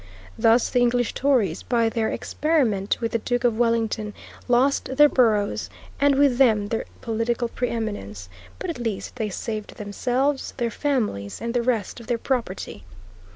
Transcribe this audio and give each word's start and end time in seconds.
Thus 0.35 0.71
the 0.71 0.79
English 0.79 1.13
Tories, 1.13 1.61
by 1.61 1.87
their 1.87 2.09
experiment 2.09 2.97
with 3.01 3.11
the 3.11 3.19
Duke 3.19 3.43
of 3.43 3.59
Wellington, 3.59 4.15
lost 4.47 4.95
their 4.97 5.07
boroughs 5.07 5.69
and 5.99 6.15
with 6.15 6.39
them 6.39 6.69
their 6.69 6.85
political 7.01 7.47
preeminence, 7.49 8.27
but 8.57 8.71
at 8.71 8.79
least 8.79 9.17
they 9.17 9.29
saved 9.29 9.75
themselves, 9.75 10.55
their 10.57 10.71
families, 10.71 11.39
and 11.39 11.53
the 11.53 11.61
rest 11.61 11.99
of 11.99 12.07
their 12.07 12.17
property. 12.17 12.83